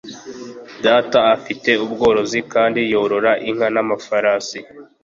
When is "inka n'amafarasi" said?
3.49-4.59